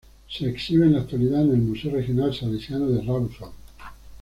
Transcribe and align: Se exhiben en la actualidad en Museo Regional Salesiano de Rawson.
Se 0.27 0.49
exhiben 0.49 0.87
en 0.87 0.93
la 0.93 1.01
actualidad 1.01 1.43
en 1.43 1.67
Museo 1.69 1.91
Regional 1.91 2.33
Salesiano 2.33 2.87
de 2.89 3.03
Rawson. 3.03 3.51